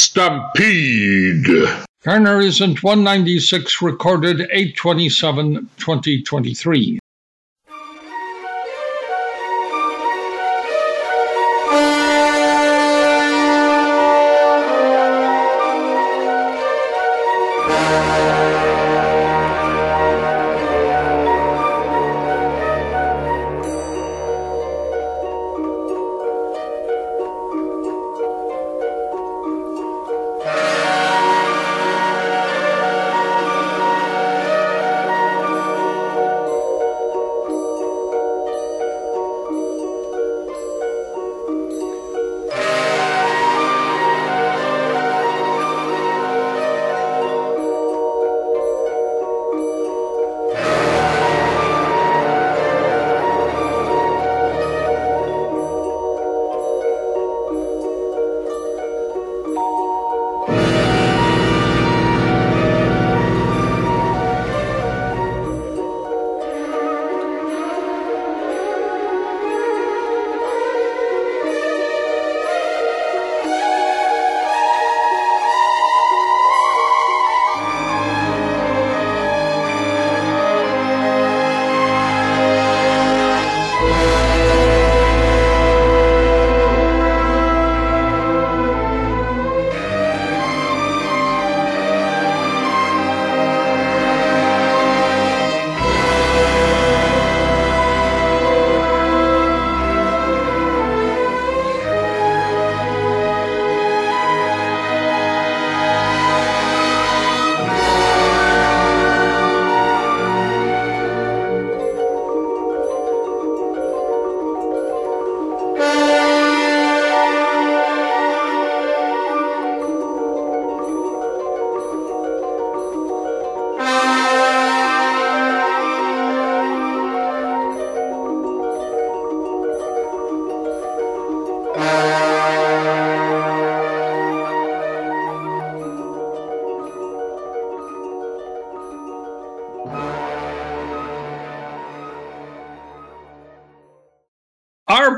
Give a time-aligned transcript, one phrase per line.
[0.00, 1.84] Stampede.
[2.02, 6.99] Garnerism 196 recorded 827 2023.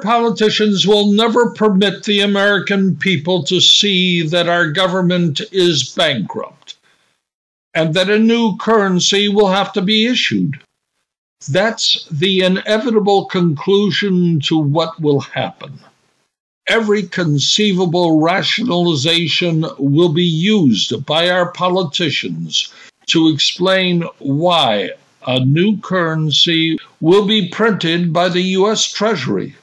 [0.03, 6.77] Politicians will never permit the American people to see that our government is bankrupt
[7.73, 10.61] and that a new currency will have to be issued.
[11.49, 15.79] That's the inevitable conclusion to what will happen.
[16.69, 22.73] Every conceivable rationalization will be used by our politicians
[23.07, 24.91] to explain why
[25.27, 28.93] a new currency will be printed by the U.S.
[28.93, 29.57] Treasury.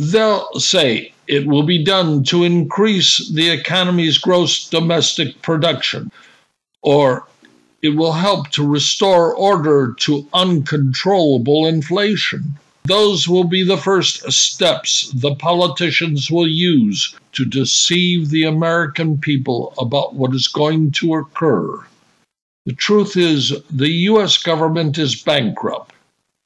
[0.00, 6.12] They'll say it will be done to increase the economy's gross domestic production,
[6.82, 7.26] or
[7.82, 12.54] it will help to restore order to uncontrollable inflation.
[12.84, 19.74] Those will be the first steps the politicians will use to deceive the American people
[19.78, 21.84] about what is going to occur.
[22.66, 24.38] The truth is, the U.S.
[24.38, 25.92] government is bankrupt.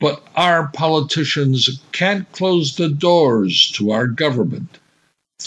[0.02, 4.80] But our politicians can't close the doors to our government.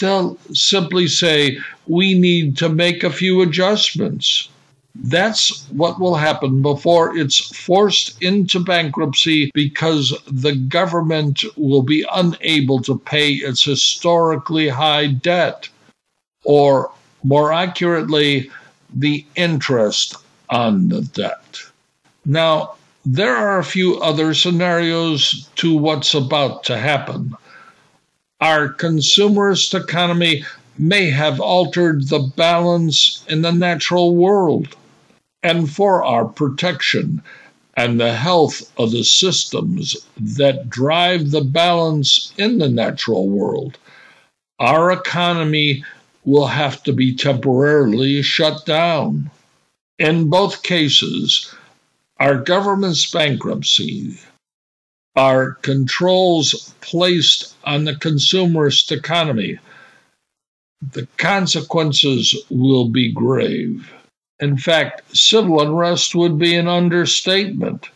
[0.00, 4.48] They'll simply say, we need to make a few adjustments.
[4.94, 12.80] That's what will happen before it's forced into bankruptcy because the government will be unable
[12.84, 15.68] to pay its historically high debt,
[16.44, 16.90] or
[17.22, 18.50] more accurately,
[18.94, 20.16] the interest
[20.48, 21.58] on the debt.
[22.24, 22.76] Now,
[23.08, 27.32] there are a few other scenarios to what's about to happen.
[28.40, 30.44] Our consumerist economy
[30.76, 34.74] may have altered the balance in the natural world.
[35.44, 37.22] And for our protection
[37.74, 43.78] and the health of the systems that drive the balance in the natural world,
[44.58, 45.84] our economy
[46.24, 49.30] will have to be temporarily shut down.
[49.96, 51.54] In both cases,
[52.18, 54.18] our government's bankruptcy,
[55.16, 59.58] our controls placed on the consumerist economy,
[60.92, 63.92] the consequences will be grave.
[64.38, 67.88] In fact, civil unrest would be an understatement.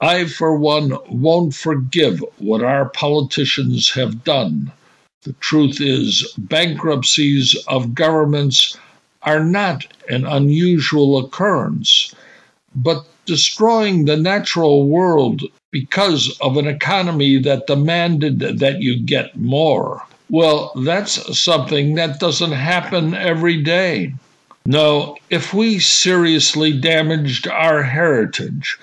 [0.00, 4.72] I, for one, won't forgive what our politicians have done.
[5.22, 8.76] The truth is, bankruptcies of governments
[9.22, 12.14] are not an unusual occurrence,
[12.74, 20.02] but destroying the natural world because of an economy that demanded that you get more
[20.30, 24.14] Well, that's something that doesn't happen every day.
[24.66, 28.78] No, if we seriously damaged our heritage,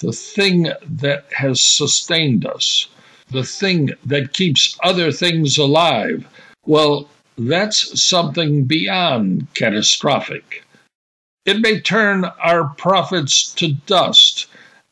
[0.00, 2.88] the thing that has sustained us,
[3.30, 6.26] the thing that keeps other things alive,
[6.66, 7.08] well,
[7.38, 10.65] that's something beyond catastrophic.
[11.46, 14.46] It may turn our profits to dust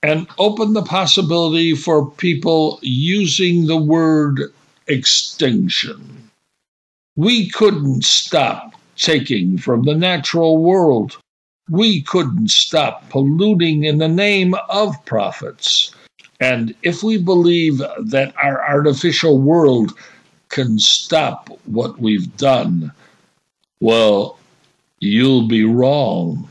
[0.05, 4.53] and open the possibility for people using the word
[4.87, 6.31] extinction.
[7.17, 11.19] We couldn't stop taking from the natural world.
[11.69, 15.93] We couldn't stop polluting in the name of profits.
[16.39, 19.93] And if we believe that our artificial world
[20.51, 22.93] can stop what we've done,
[23.81, 24.39] well,
[25.05, 26.49] you'll be wrong.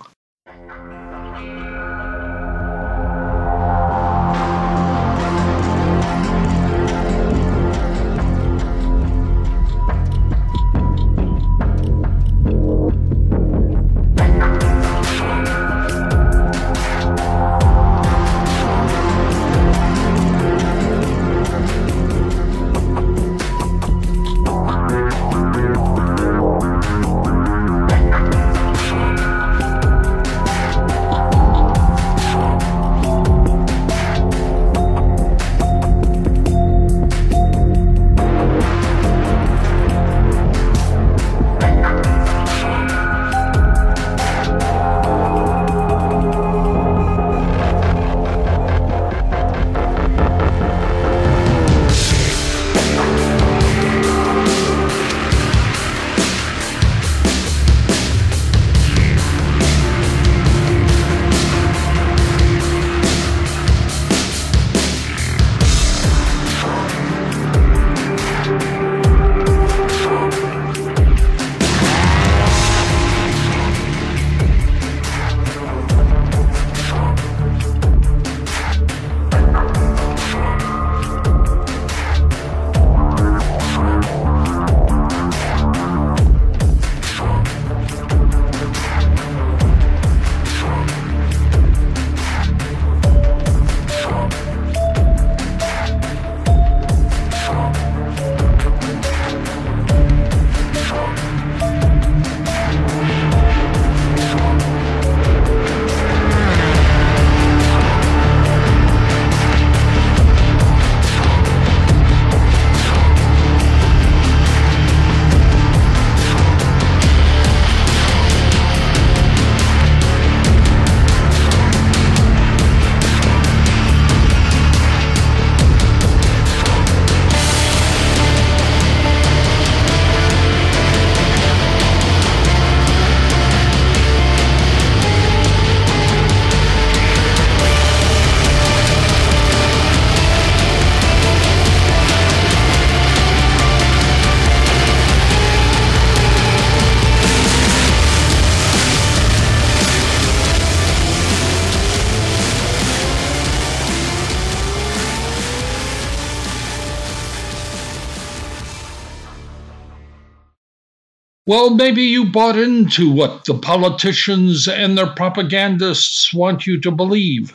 [161.45, 167.53] Well, maybe you bought into what the politicians and their propagandists want you to believe.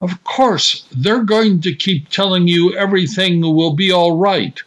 [0.00, 4.58] Of course, they're going to keep telling you everything will be all right.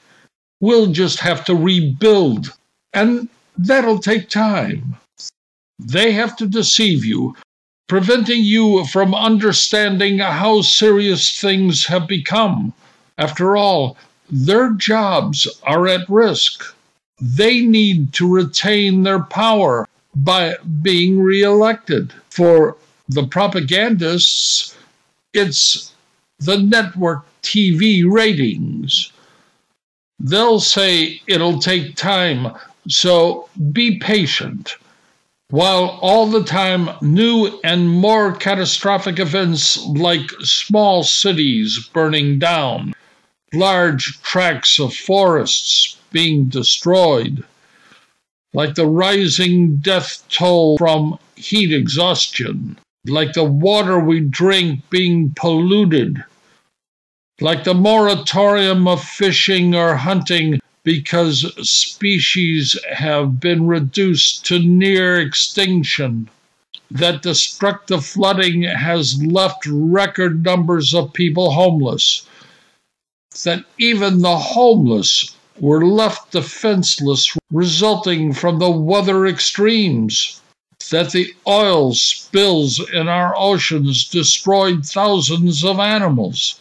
[0.61, 2.53] We'll just have to rebuild,
[2.93, 3.27] and
[3.57, 4.97] that'll take time.
[5.79, 7.35] They have to deceive you,
[7.87, 12.71] preventing you from understanding how serious things have become.
[13.17, 13.97] After all,
[14.29, 16.63] their jobs are at risk
[17.25, 22.11] they need to retain their power by being reelected.
[22.29, 22.75] For
[23.07, 24.75] the propagandists,
[25.33, 25.93] it's
[26.39, 29.13] the network TV ratings.
[30.19, 32.53] They'll say it'll take time,
[32.89, 34.75] so be patient.
[35.49, 42.93] While all the time new and more catastrophic events like small cities burning down,
[43.53, 47.43] large tracts of forests being destroyed,
[48.53, 56.23] like the rising death toll from heat exhaustion, like the water we drink being polluted,
[57.41, 66.29] like the moratorium of fishing or hunting because species have been reduced to near extinction.
[66.91, 72.27] That destructive flooding has left record numbers of people homeless.
[73.43, 80.41] That even the homeless were left defenseless, resulting from the weather extremes.
[80.91, 86.59] That the oil spills in our oceans destroyed thousands of animals.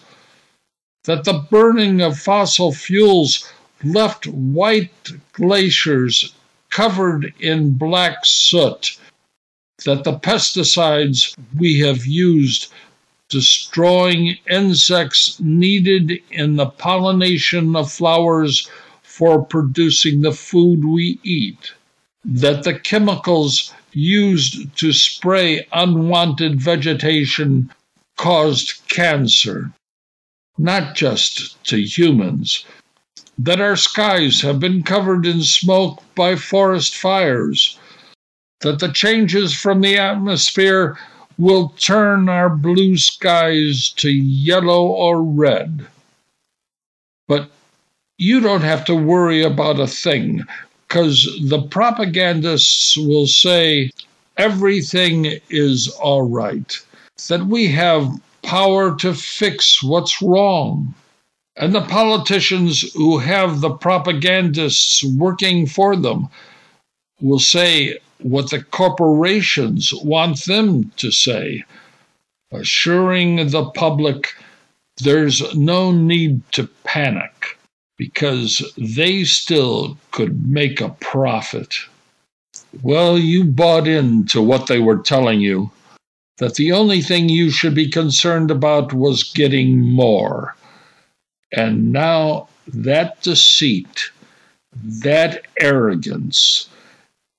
[1.03, 3.45] That the burning of fossil fuels
[3.83, 6.33] left white glaciers
[6.71, 8.97] covered in black soot.
[9.85, 12.73] That the pesticides we have used
[13.29, 18.71] destroying insects needed in the pollination of flowers
[19.13, 21.73] for producing the food we eat,
[22.25, 27.71] that the chemicals used to spray unwanted vegetation
[28.17, 29.71] caused cancer,
[30.57, 32.65] not just to humans,
[33.37, 37.79] that our skies have been covered in smoke by forest fires,
[38.61, 40.99] that the changes from the atmosphere
[41.37, 45.87] will turn our blue skies to yellow or red.
[47.29, 47.51] But
[48.23, 50.45] you don't have to worry about a thing,
[50.87, 53.91] because the propagandists will say
[54.37, 56.79] everything is all right,
[57.29, 58.09] that we have
[58.43, 60.95] power to fix what's wrong.
[61.57, 66.29] And the politicians who have the propagandists working for them
[67.21, 71.65] will say what the corporations want them to say,
[72.53, 74.33] assuring the public
[74.99, 77.59] there's no need to panic
[77.97, 81.75] because they still could make a profit.
[82.83, 85.71] Well, you bought into what they were telling you
[86.39, 90.57] that the only thing you should be concerned about was getting more.
[91.53, 94.11] And now that deceit,
[94.83, 96.69] that arrogance,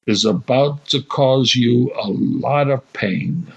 [0.05, 3.51] is about to cause you a lot of pain.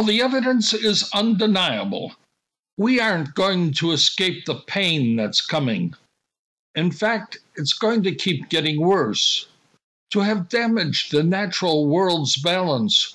[0.00, 2.14] Well, the evidence is undeniable.
[2.78, 5.92] We aren't going to escape the pain that's coming.
[6.74, 9.46] In fact, it's going to keep getting worse.
[10.12, 13.14] To have damaged the natural world's balance,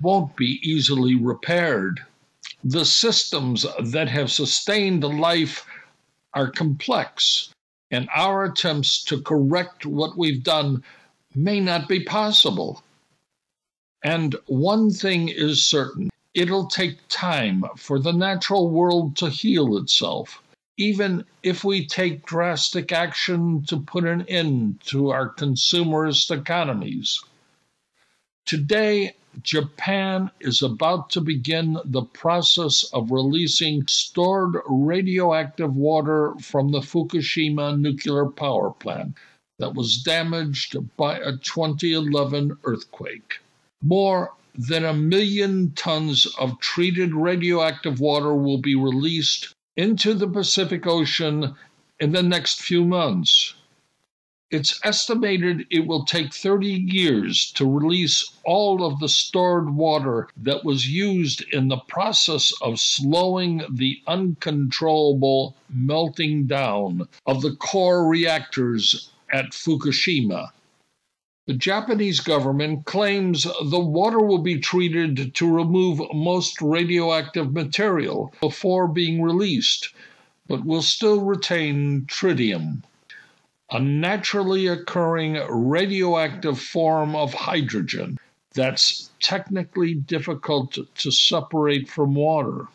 [0.00, 1.98] won't be easily repaired.
[2.62, 5.66] The systems that have sustained life
[6.32, 7.52] are complex,
[7.90, 10.84] and our attempts to correct what we've done
[11.34, 12.84] may not be possible.
[14.04, 20.42] And one thing is certain it'll take time for the natural world to heal itself,
[20.76, 27.20] even if we take drastic action to put an end to our consumerist economies.
[28.46, 36.80] Today, Japan is about to begin the process of releasing stored radioactive water from the
[36.80, 39.14] Fukushima nuclear power plant
[39.58, 43.38] that was damaged by a 2011 earthquake.
[43.82, 44.32] More
[44.68, 51.54] than a million tons of treated radioactive water will be released into the Pacific Ocean
[51.98, 53.54] in the next few months.
[54.50, 60.64] It's estimated it will take 30 years to release all of the stored water that
[60.64, 69.10] was used in the process of slowing the uncontrollable melting down of the core reactors
[69.32, 70.50] at Fukushima.
[71.50, 78.86] The Japanese government claims the water will be treated to remove most radioactive material before
[78.86, 79.88] being released,
[80.46, 82.84] but will still retain tritium
[83.68, 88.16] a naturally occurring radioactive form of hydrogen
[88.54, 92.68] that's technically difficult to separate from water.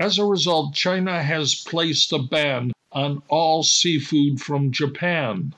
[0.00, 5.54] As a result, China has placed a ban on all seafood from Japan.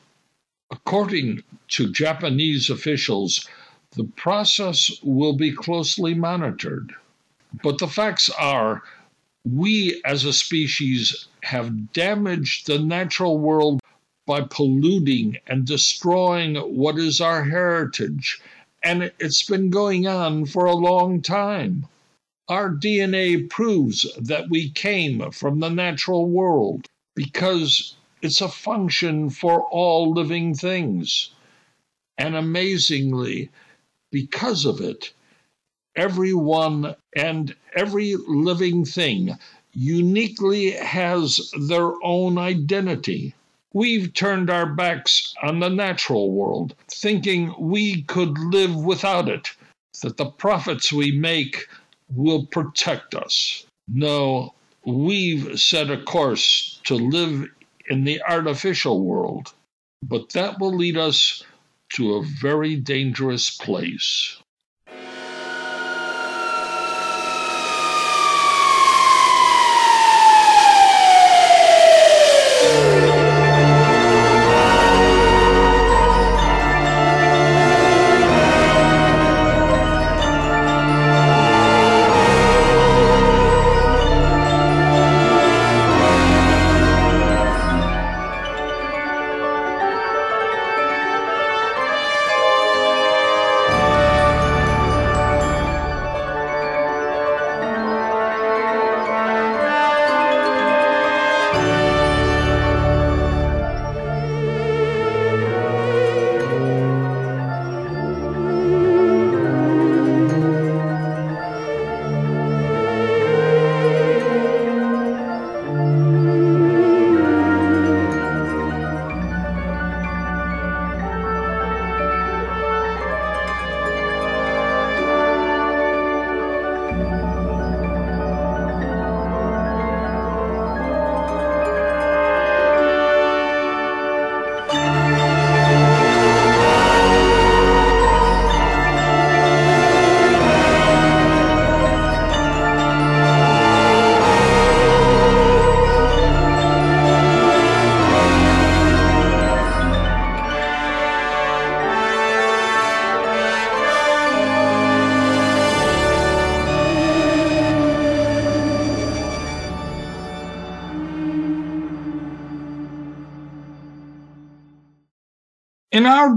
[0.72, 3.46] According to Japanese officials,
[3.94, 6.94] the process will be closely monitored.
[7.62, 8.82] But the facts are
[9.44, 13.82] we as a species have damaged the natural world
[14.24, 18.40] by polluting and destroying what is our heritage.
[18.82, 21.86] And it's been going on for a long time.
[22.48, 29.62] Our DNA proves that we came from the natural world because it's a function for
[29.62, 31.30] all living things.
[32.16, 33.50] And amazingly,
[34.12, 35.12] because of it,
[35.96, 39.36] everyone and every living thing
[39.72, 43.34] uniquely has their own identity.
[43.74, 49.50] We've turned our backs on the natural world, thinking we could live without it,
[50.02, 51.66] that the profits we make
[52.14, 53.66] will protect us.
[53.88, 54.54] No,
[54.84, 57.48] we've set a course to live
[57.88, 59.52] in the artificial world,
[60.02, 61.42] but that will lead us
[61.94, 64.41] to a very dangerous place.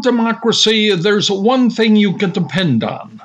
[0.06, 3.22] Democracy, there's one thing you can depend on.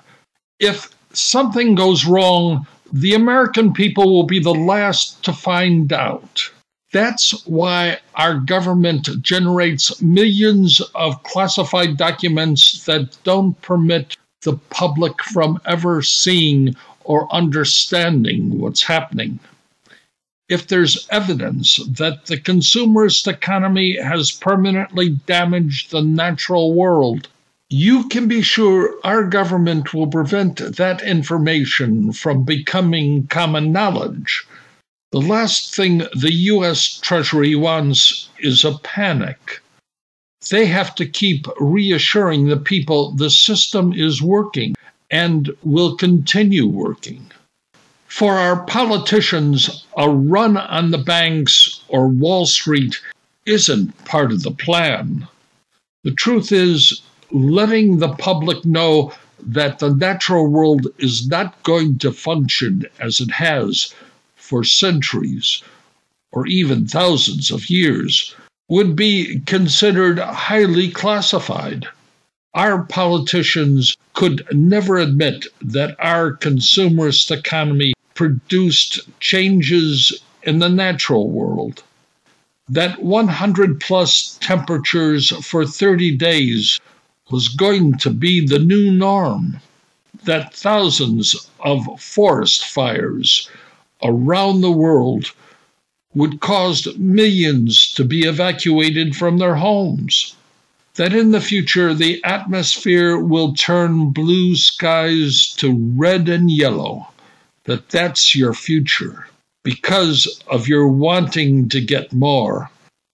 [0.58, 6.50] If something goes wrong, the American people will be the last to find out.
[6.92, 15.60] That's why our government generates millions of classified documents that don't permit the public from
[15.66, 19.38] ever seeing or understanding what's happening
[20.50, 27.28] if there's evidence that the consumerist economy has permanently damaged the natural world,
[27.72, 34.44] You can be sure our government will prevent that information from becoming common knowledge.
[35.12, 36.98] The last thing the U.S.
[36.98, 39.60] Treasury wants is a panic.
[40.50, 44.74] They have to keep reassuring the people the system is working
[45.08, 47.30] and will continue working.
[48.10, 53.00] For our politicians, a run on the banks or Wall Street
[53.46, 55.28] isn't part of the plan.
[56.02, 62.10] The truth is, letting the public know that the natural world is not going to
[62.10, 63.94] function as it has
[64.34, 65.62] for centuries
[66.32, 68.34] or even thousands of years
[68.68, 71.86] would be considered highly classified.
[72.54, 81.82] Our politicians could never admit that our consumerist economy produced changes in the natural world.
[82.68, 86.78] That 100 plus temperatures for 30 days
[87.30, 89.62] was going to be the new norm.
[90.24, 93.48] That thousands of forest fires
[94.02, 95.32] around the world
[96.14, 100.36] would cause millions to be evacuated from their homes.
[100.96, 107.09] That in the future the atmosphere will turn blue skies to red and yellow
[107.70, 109.28] that that's your future
[109.62, 112.68] because of your wanting to get more,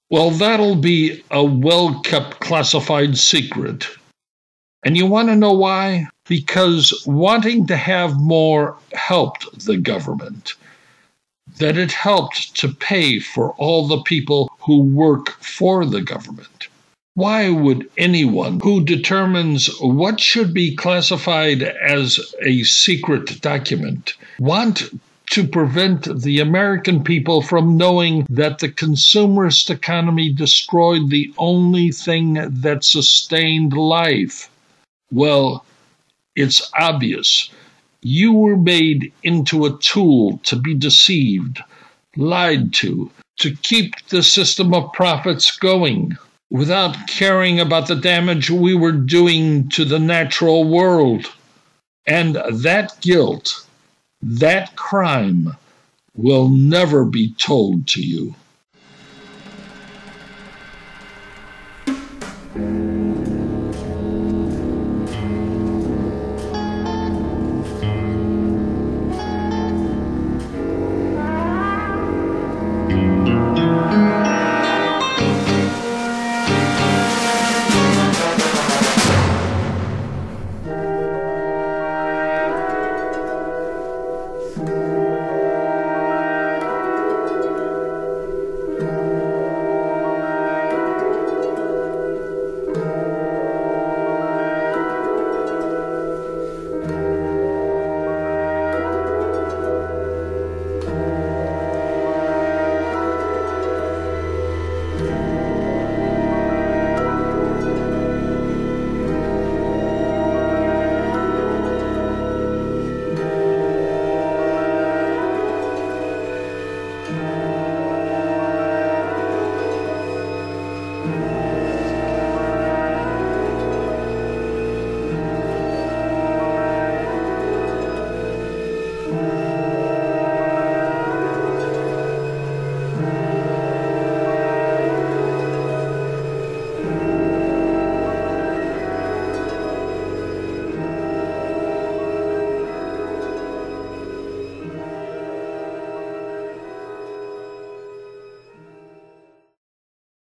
[0.09, 3.87] well, that'll be a well kept classified secret.
[4.83, 6.07] And you want to know why?
[6.27, 10.55] Because wanting to have more helped the government.
[11.59, 16.56] That it helped to pay for all the people who work for the government.
[17.17, 24.91] Why would anyone who determines what should be classified as a secret document want
[25.31, 32.35] to prevent the American people from knowing that the consumerist economy destroyed the only thing
[32.35, 34.51] that sustained life?
[35.11, 35.65] Well,
[36.35, 37.49] it's obvious.
[38.03, 41.63] You were made into a tool to be deceived,
[42.15, 46.19] lied to, to keep the system of profits going
[46.51, 51.27] without caring about the damage we were doing to the natural world.
[52.07, 53.67] And that guilt,
[54.23, 55.57] that crime,
[56.15, 58.35] will never be told to you.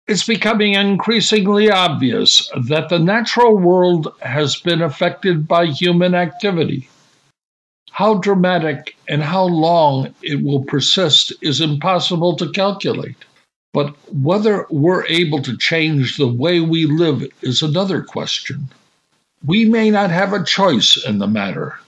[0.09, 6.89] It's becoming increasingly obvious that the natural world has been affected by human activity.
[7.91, 13.17] How dramatic and how long it will persist is impossible to calculate.
[13.71, 18.67] But whether we're able to change the way we live is another question.
[19.45, 21.79] We may not have a choice in the matter.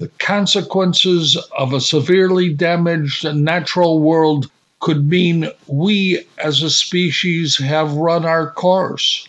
[0.00, 7.92] The consequences of a severely damaged natural world could mean we as a species have
[7.94, 9.28] run our course,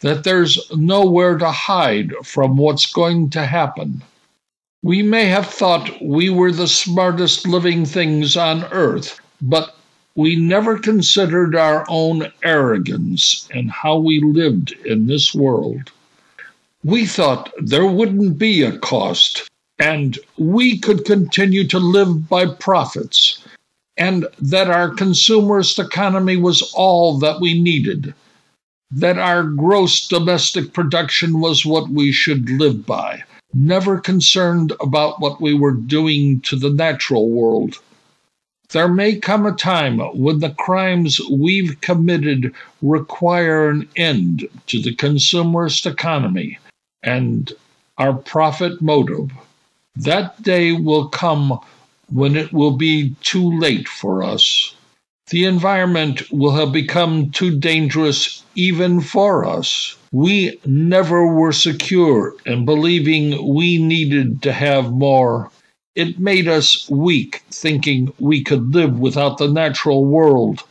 [0.00, 4.02] that there's nowhere to hide from what's going to happen.
[4.82, 9.76] We may have thought we were the smartest living things on earth, but
[10.14, 15.90] we never considered our own arrogance and how we lived in this world.
[16.82, 23.44] We thought there wouldn't be a cost, and we could continue to live by profits
[24.00, 28.14] and that our consumerist economy was all that we needed.
[28.90, 33.22] that our gross domestic production was what we should live by,
[33.54, 37.78] never concerned about what we were doing to the natural world.
[38.70, 44.94] There may come a time when the crimes we've committed require an end to the
[44.94, 46.58] consumerist economy
[47.02, 47.52] and
[47.98, 49.30] our profit motive.
[49.96, 51.58] That day will come
[52.12, 54.74] when it will be too late for us.
[55.30, 59.96] The environment will have become too dangerous even for us.
[60.10, 65.52] We never were secure in believing we needed to have more.
[65.94, 70.64] It made us weak thinking we could live without the natural world.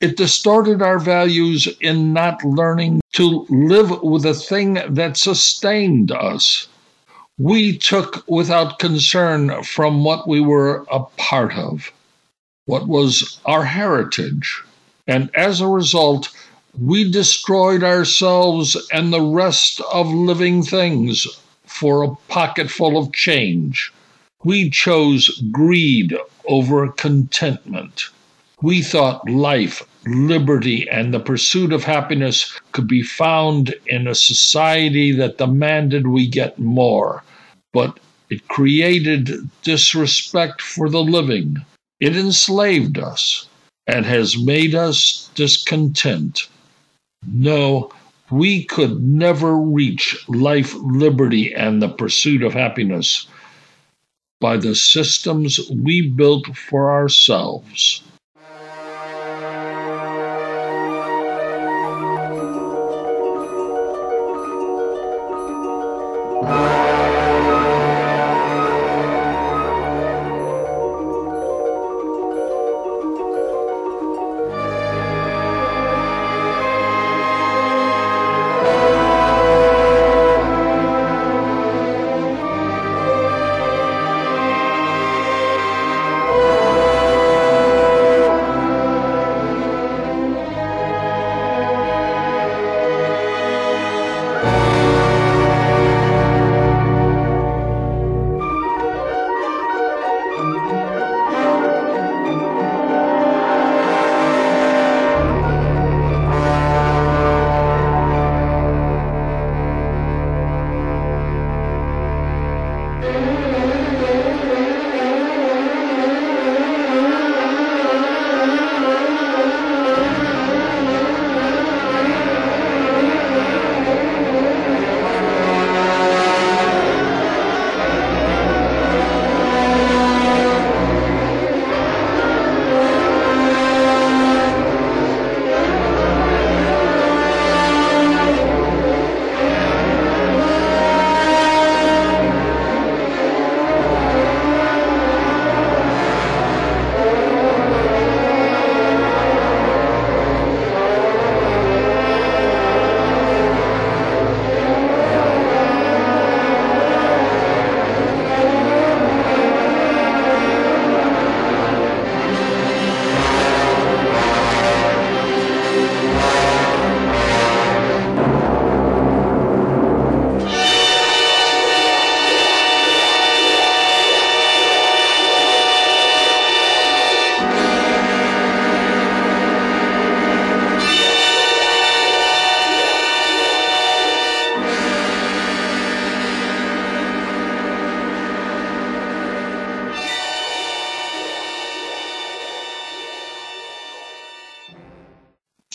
[0.00, 6.68] It distorted our values in not learning to live with the thing that sustained us.
[7.38, 11.90] We took without concern from what we were a part of
[12.66, 14.62] what was our heritage.
[15.06, 16.28] And as a result,
[16.80, 21.26] we destroyed ourselves and the rest of living things
[21.66, 23.92] for a pocketful of change.
[24.44, 26.16] We chose greed
[26.46, 28.04] over contentment.
[28.62, 35.12] We thought life, liberty, and the pursuit of happiness could be found in a society
[35.12, 37.22] that demanded we get more,
[37.72, 37.98] but
[38.30, 41.64] it created disrespect for the living
[42.00, 43.48] it enslaved us
[43.86, 46.48] and has made us discontent.
[47.26, 47.90] No,
[48.30, 53.26] we could never reach life, liberty, and the pursuit of happiness
[54.40, 58.02] by the systems we built for ourselves.
[66.46, 66.73] Oh.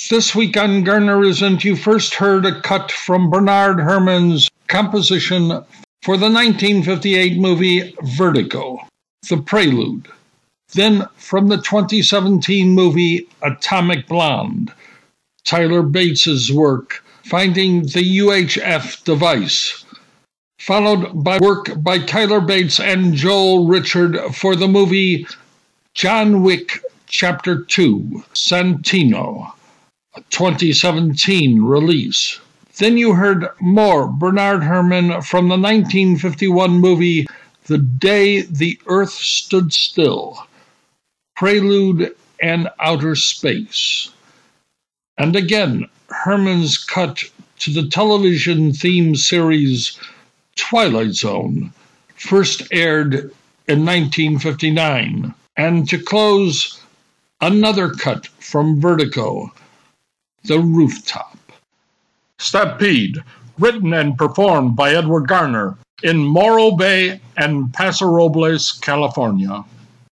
[0.10, 5.50] This week on Garnerism, you first heard a cut from Bernard Herrmann's composition
[6.02, 8.80] for the 1958 movie Vertigo,
[9.30, 10.08] The Prelude.
[10.74, 14.74] Then from the 2017 movie Atomic Blonde,
[15.44, 19.86] Tyler Bates's work, Finding the UHF Device,
[20.58, 25.28] followed by work by Tyler Bates and Joel Richard for the movie
[25.94, 29.54] John Wick Chapter 2, Santino.
[30.30, 32.40] 2017 release.
[32.78, 37.28] Then you heard more Bernard Herrmann from the 1951 movie
[37.66, 40.48] The Day the Earth Stood Still,
[41.36, 44.12] Prelude and Outer Space.
[45.18, 47.24] And again, Herrmann's cut
[47.60, 50.00] to the television theme series
[50.56, 51.74] Twilight Zone,
[52.16, 53.14] first aired
[53.68, 55.34] in 1959.
[55.58, 56.82] And to close,
[57.42, 59.52] another cut from Vertigo,
[60.44, 61.38] the Rooftop.
[62.38, 63.24] Stampede,
[63.58, 69.64] written and performed by Edward Garner in Morro Bay and Paso Robles, California.